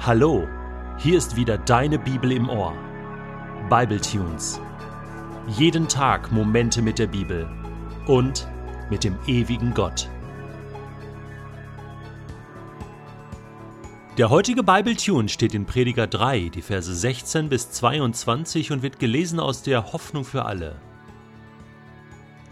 [0.00, 0.46] Hallo,
[0.96, 2.72] hier ist wieder deine Bibel im Ohr.
[3.68, 4.60] Bible Tunes.
[5.48, 7.50] Jeden Tag Momente mit der Bibel
[8.06, 8.46] und
[8.90, 10.08] mit dem ewigen Gott.
[14.16, 19.00] Der heutige Bible Tune steht in Prediger 3, die Verse 16 bis 22 und wird
[19.00, 20.76] gelesen aus der Hoffnung für alle.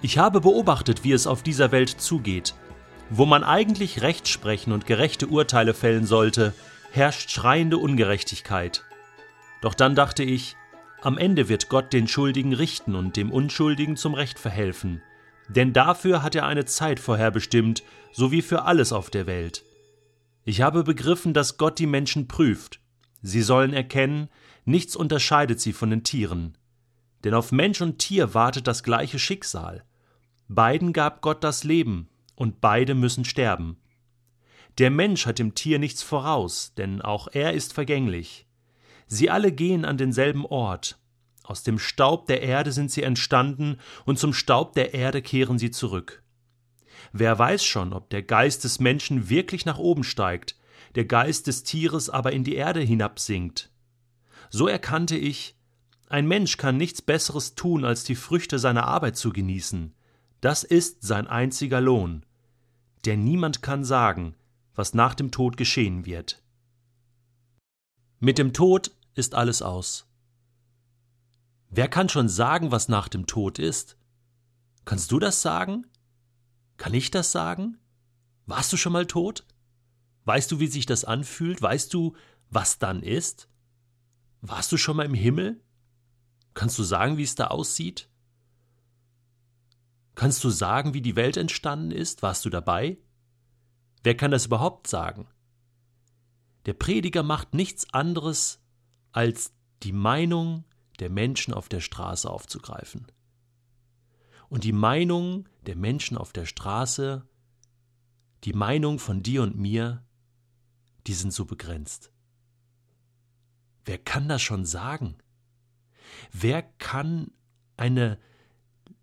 [0.03, 2.55] Ich habe beobachtet, wie es auf dieser Welt zugeht.
[3.09, 6.53] Wo man eigentlich Recht sprechen und gerechte Urteile fällen sollte,
[6.97, 8.85] herrscht schreiende Ungerechtigkeit.
[9.61, 10.57] Doch dann dachte ich,
[11.03, 15.03] am Ende wird Gott den Schuldigen richten und dem Unschuldigen zum Recht verhelfen,
[15.49, 17.83] denn dafür hat er eine Zeit vorherbestimmt,
[18.13, 19.65] so wie für alles auf der Welt.
[20.45, 22.81] Ich habe begriffen, dass Gott die Menschen prüft.
[23.23, 24.29] Sie sollen erkennen,
[24.65, 26.57] nichts unterscheidet sie von den Tieren.
[27.25, 29.85] Denn auf Mensch und Tier wartet das gleiche Schicksal.
[30.49, 33.79] Beiden gab Gott das Leben, und beide müssen sterben.
[34.79, 38.47] Der Mensch hat dem Tier nichts voraus, denn auch er ist vergänglich.
[39.07, 40.99] Sie alle gehen an denselben Ort.
[41.45, 45.71] Aus dem Staub der Erde sind sie entstanden, und zum Staub der Erde kehren sie
[45.71, 46.23] zurück.
[47.13, 50.57] Wer weiß schon, ob der Geist des Menschen wirklich nach oben steigt,
[50.97, 53.71] der Geist des Tieres aber in die Erde hinabsinkt.
[54.51, 55.57] So erkannte ich,
[56.09, 59.95] ein Mensch kann nichts Besseres tun, als die Früchte seiner Arbeit zu genießen.
[60.41, 62.25] Das ist sein einziger Lohn.
[63.05, 64.35] Denn niemand kann sagen,
[64.77, 66.43] was nach dem Tod geschehen wird.
[68.21, 70.07] Mit dem Tod ist alles aus.
[71.71, 73.97] Wer kann schon sagen, was nach dem Tod ist?
[74.85, 75.87] Kannst du das sagen?
[76.77, 77.79] Kann ich das sagen?
[78.47, 79.45] Warst du schon mal tot?
[80.25, 81.61] Weißt du, wie sich das anfühlt?
[81.61, 82.15] Weißt du,
[82.51, 83.49] was dann ist?
[84.41, 85.61] Warst du schon mal im Himmel?
[86.55, 88.09] Kannst du sagen, wie es da aussieht?
[90.15, 92.23] Kannst du sagen, wie die Welt entstanden ist?
[92.23, 92.99] Warst du dabei?
[94.07, 95.27] Wer kann das überhaupt sagen?
[96.67, 98.61] Der Prediger macht nichts anderes,
[99.11, 100.63] als die Meinung
[101.01, 103.09] der Menschen auf der Straße aufzugreifen.
[104.49, 107.29] Und die Meinung der Menschen auf der Straße,
[108.45, 110.07] die Meinung von dir und mir,
[111.09, 112.13] die sind so begrenzt.
[113.85, 115.17] Wer kann das schon sagen?
[116.31, 117.33] Wer kann
[117.77, 118.21] eine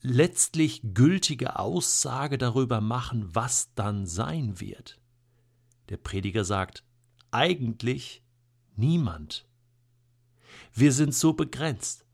[0.03, 4.99] letztlich gültige Aussage darüber machen, was dann sein wird.
[5.89, 6.83] Der Prediger sagt,
[7.31, 8.21] eigentlich
[8.75, 9.47] niemand.
[10.73, 12.05] Wir sind so begrenzt.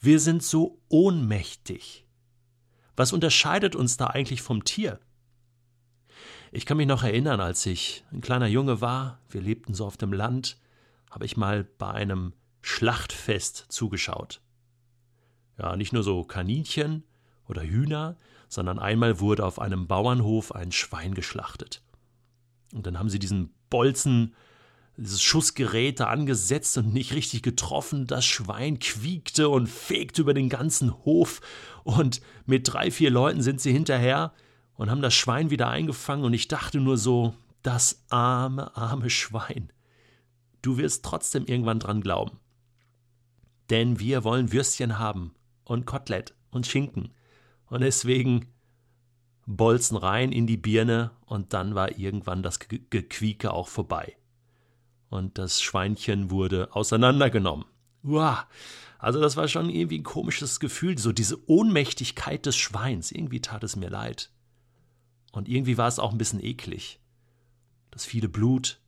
[0.00, 2.06] Wir sind so ohnmächtig.
[2.96, 4.98] Was unterscheidet uns da eigentlich vom Tier?
[6.52, 9.96] Ich kann mich noch erinnern, als ich ein kleiner Junge war, wir lebten so auf
[9.96, 10.58] dem Land,
[11.10, 14.40] habe ich mal bei einem Schlachtfest zugeschaut.
[15.60, 17.04] Ja, nicht nur so Kaninchen
[17.46, 18.16] oder Hühner,
[18.48, 21.82] sondern einmal wurde auf einem Bauernhof ein Schwein geschlachtet.
[22.72, 24.34] Und dann haben sie diesen Bolzen,
[24.96, 28.06] dieses Schussgerät da angesetzt und nicht richtig getroffen.
[28.06, 31.42] Das Schwein quiekte und fegte über den ganzen Hof.
[31.84, 34.32] Und mit drei, vier Leuten sind sie hinterher
[34.76, 36.24] und haben das Schwein wieder eingefangen.
[36.24, 39.70] Und ich dachte nur so, das arme, arme Schwein.
[40.62, 42.38] Du wirst trotzdem irgendwann dran glauben.
[43.68, 45.34] Denn wir wollen Würstchen haben
[45.70, 47.14] und Kotelett und Schinken.
[47.66, 48.48] Und deswegen
[49.46, 54.16] Bolzen rein in die Birne und dann war irgendwann das Gequieke auch vorbei.
[55.10, 57.66] Und das Schweinchen wurde auseinandergenommen.
[58.02, 58.48] Uah,
[58.98, 63.12] also das war schon irgendwie ein komisches Gefühl, so diese Ohnmächtigkeit des Schweins.
[63.12, 64.32] Irgendwie tat es mir leid.
[65.30, 66.98] Und irgendwie war es auch ein bisschen eklig.
[67.92, 68.80] Das viele Blut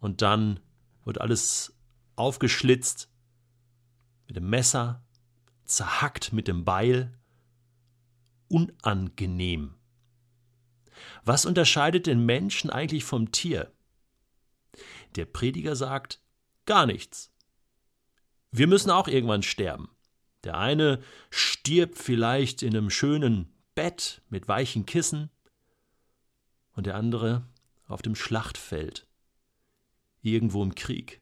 [0.00, 0.60] und dann
[1.04, 1.74] wird alles
[2.16, 3.08] aufgeschlitzt
[4.26, 5.02] mit dem Messer
[5.76, 7.18] zerhackt mit dem Beil,
[8.48, 9.74] unangenehm.
[11.24, 13.72] Was unterscheidet den Menschen eigentlich vom Tier?
[15.16, 16.20] Der Prediger sagt,
[16.66, 17.32] gar nichts.
[18.50, 19.88] Wir müssen auch irgendwann sterben.
[20.44, 25.30] Der eine stirbt vielleicht in einem schönen Bett mit weichen Kissen
[26.72, 27.48] und der andere
[27.86, 29.06] auf dem Schlachtfeld,
[30.20, 31.20] irgendwo im Krieg.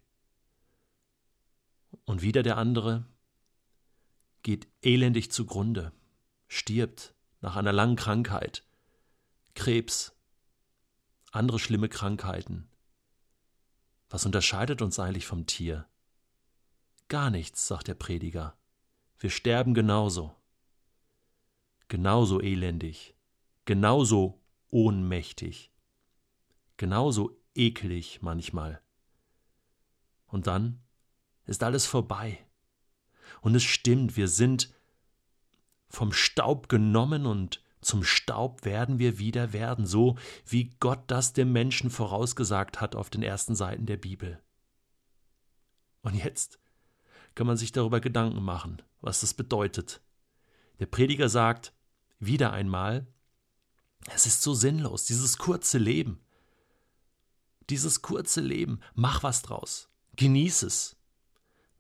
[2.05, 3.05] Und wieder der andere
[4.43, 5.93] geht elendig zugrunde,
[6.49, 8.65] stirbt nach einer langen Krankheit,
[9.55, 10.13] Krebs,
[11.33, 12.69] andere schlimme Krankheiten.
[14.09, 15.87] Was unterscheidet uns eigentlich vom Tier?
[17.09, 18.57] Gar nichts, sagt der Prediger.
[19.19, 20.35] Wir sterben genauso.
[21.89, 23.15] Genauso elendig,
[23.65, 24.41] genauso
[24.71, 25.73] ohnmächtig,
[26.77, 28.81] genauso eklig manchmal.
[30.27, 30.81] Und dann
[31.47, 32.39] ist alles vorbei.
[33.41, 34.73] Und es stimmt, wir sind
[35.89, 40.17] vom Staub genommen und Zum Staub werden wir wieder werden, so
[40.47, 44.39] wie Gott das dem Menschen vorausgesagt hat auf den ersten Seiten der Bibel.
[46.03, 46.59] Und jetzt
[47.35, 50.03] kann man sich darüber Gedanken machen, was das bedeutet.
[50.79, 51.73] Der Prediger sagt
[52.19, 53.07] wieder einmal,
[54.13, 56.21] es ist so sinnlos, dieses kurze Leben.
[57.71, 59.89] Dieses kurze Leben, mach was draus.
[60.17, 60.97] Genieß es.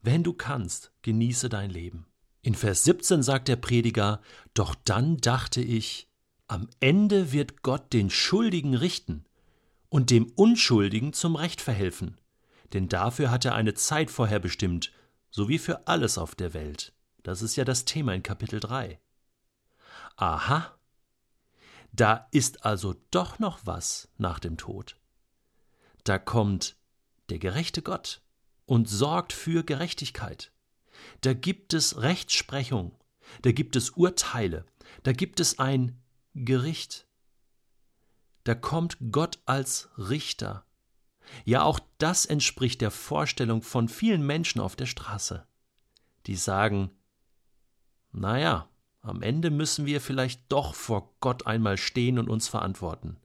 [0.02, 2.06] Wenn du kannst, genieße dein Leben.
[2.42, 4.22] In Vers 17 sagt der Prediger,
[4.54, 6.08] Doch dann dachte ich,
[6.48, 9.24] am Ende wird Gott den Schuldigen richten
[9.88, 12.18] und dem Unschuldigen zum Recht verhelfen,
[12.72, 14.90] denn dafür hat er eine Zeit vorherbestimmt,
[15.30, 16.94] so wie für alles auf der Welt.
[17.22, 18.98] Das ist ja das Thema in Kapitel 3.
[20.16, 20.74] Aha,
[21.92, 24.96] da ist also doch noch was nach dem Tod.
[26.04, 26.76] Da kommt
[27.28, 28.22] der gerechte Gott
[28.70, 30.52] und sorgt für Gerechtigkeit.
[31.22, 32.96] Da gibt es Rechtsprechung,
[33.42, 34.64] da gibt es Urteile,
[35.02, 36.00] da gibt es ein
[36.34, 37.08] Gericht.
[38.44, 40.64] Da kommt Gott als Richter.
[41.44, 45.44] Ja, auch das entspricht der Vorstellung von vielen Menschen auf der Straße,
[46.26, 46.92] die sagen,
[48.12, 48.68] naja,
[49.00, 53.16] am Ende müssen wir vielleicht doch vor Gott einmal stehen und uns verantworten.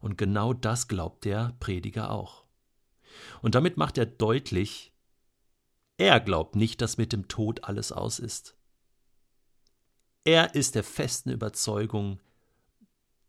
[0.00, 2.45] Und genau das glaubt der Prediger auch.
[3.42, 4.92] Und damit macht er deutlich,
[5.98, 8.56] er glaubt nicht, dass mit dem Tod alles aus ist.
[10.24, 12.20] Er ist der festen Überzeugung,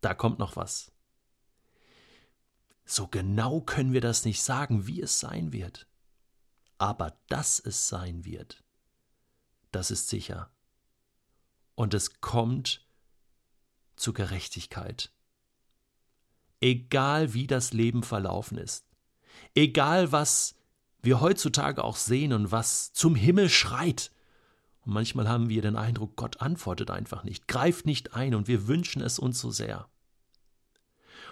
[0.01, 0.91] da kommt noch was.
[2.85, 5.87] So genau können wir das nicht sagen, wie es sein wird.
[6.77, 8.63] Aber dass es sein wird,
[9.71, 10.51] das ist sicher
[11.75, 12.85] und es kommt
[13.95, 15.11] zu Gerechtigkeit.
[16.59, 18.86] Egal wie das Leben verlaufen ist,
[19.55, 20.55] egal was
[21.01, 24.11] wir heutzutage auch sehen und was zum Himmel schreit,
[24.81, 28.67] und manchmal haben wir den Eindruck, Gott antwortet einfach nicht, greift nicht ein und wir
[28.67, 29.89] wünschen es uns so sehr.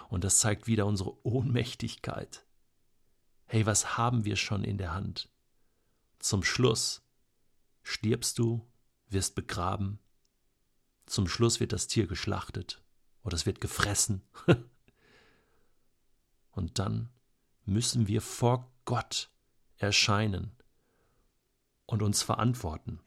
[0.08, 2.44] Und das zeigt wieder unsere Ohnmächtigkeit.
[3.46, 5.28] Hey, was haben wir schon in der Hand?
[6.18, 7.02] Zum Schluss
[7.82, 8.66] stirbst du,
[9.08, 10.00] wirst begraben,
[11.06, 12.82] zum Schluss wird das Tier geschlachtet
[13.22, 14.22] oder es wird gefressen.
[16.50, 17.10] Und dann
[17.66, 19.30] müssen wir vor Gott
[19.76, 20.52] erscheinen
[21.86, 23.00] und uns verantworten.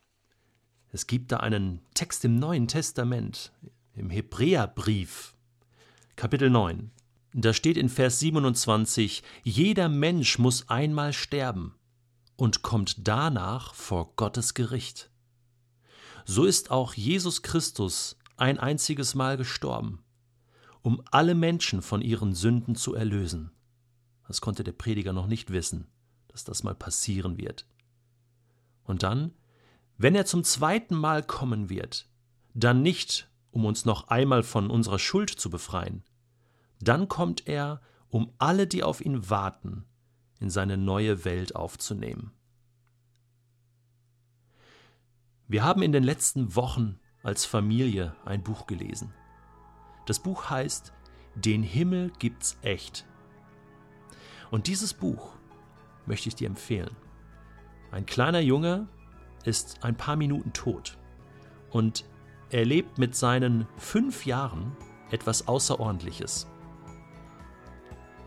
[0.92, 3.52] Es gibt da einen Text im Neuen Testament,
[3.94, 5.36] im Hebräerbrief,
[6.16, 6.92] Kapitel 9.
[7.34, 11.76] Da steht in Vers 27, jeder Mensch muss einmal sterben
[12.36, 15.10] und kommt danach vor Gottes Gericht
[16.30, 20.04] so ist auch Jesus Christus ein einziges Mal gestorben,
[20.84, 23.52] um alle Menschen von ihren Sünden zu erlösen.
[24.30, 25.88] Das konnte der Prediger noch nicht wissen,
[26.28, 27.66] dass das mal passieren wird.
[28.84, 29.34] Und dann,
[29.98, 32.08] wenn er zum zweiten Mal kommen wird,
[32.54, 36.04] dann nicht, um uns noch einmal von unserer Schuld zu befreien,
[36.80, 39.86] dann kommt er, um alle, die auf ihn warten,
[40.40, 42.32] in seine neue Welt aufzunehmen.
[45.48, 49.12] Wir haben in den letzten Wochen als Familie ein Buch gelesen.
[50.06, 50.94] Das Buch heißt
[51.34, 53.09] Den Himmel gibt's echt.
[54.52, 55.34] Und dieses Buch
[56.06, 56.96] möchte ich dir empfehlen.
[57.92, 58.88] Ein kleiner Junge
[59.46, 60.98] ist ein paar Minuten tot
[61.70, 62.06] und
[62.50, 64.76] erlebt mit seinen fünf Jahren
[65.12, 66.48] etwas Außerordentliches.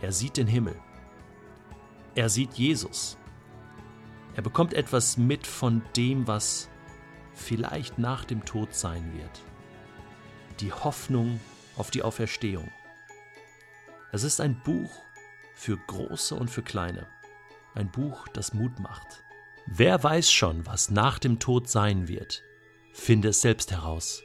[0.00, 0.76] Er sieht den Himmel.
[2.14, 3.16] Er sieht Jesus.
[4.34, 6.68] Er bekommt etwas mit von dem, was
[7.34, 9.42] vielleicht nach dem Tod sein wird.
[10.60, 11.40] Die Hoffnung
[11.76, 12.70] auf die Auferstehung.
[14.12, 14.90] Es ist ein Buch
[15.62, 17.06] für Große und für Kleine.
[17.76, 19.22] Ein Buch, das Mut macht.
[19.66, 22.42] Wer weiß schon, was nach dem Tod sein wird?
[22.92, 24.24] Finde es selbst heraus.